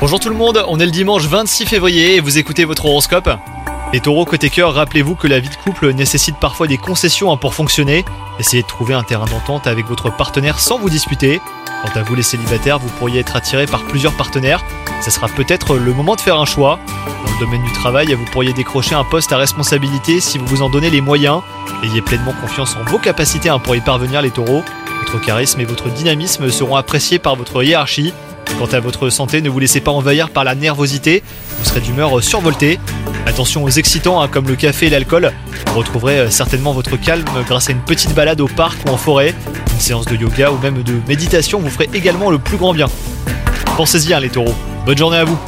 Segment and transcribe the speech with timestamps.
[0.00, 3.30] Bonjour tout le monde, on est le dimanche 26 février et vous écoutez votre horoscope.
[3.92, 7.36] Les taureaux côté cœur, rappelez-vous que la vie de couple nécessite parfois des concessions hein,
[7.36, 8.04] pour fonctionner.
[8.40, 11.40] Essayez de trouver un terrain d'entente avec votre partenaire sans vous disputer.
[11.82, 14.64] Quant à vous les célibataires, vous pourriez être attiré par plusieurs partenaires.
[15.00, 16.80] Ce sera peut-être le moment de faire un choix.
[17.24, 20.62] Dans le domaine du travail, vous pourriez décrocher un poste à responsabilité si vous vous
[20.62, 21.42] en donnez les moyens.
[21.84, 24.64] Ayez pleinement confiance en vos capacités hein, pour y parvenir les taureaux.
[25.04, 28.12] Votre charisme et votre dynamisme seront appréciés par votre hiérarchie.
[28.58, 31.22] Quant à votre santé, ne vous laissez pas envahir par la nervosité,
[31.58, 32.78] vous serez d'humeur survoltée.
[33.26, 35.32] Attention aux excitants hein, comme le café et l'alcool,
[35.66, 38.96] vous retrouverez euh, certainement votre calme grâce à une petite balade au parc ou en
[38.96, 39.34] forêt.
[39.72, 42.88] Une séance de yoga ou même de méditation vous ferait également le plus grand bien.
[43.76, 45.38] Pensez-y hein, les taureaux, bonne journée à vous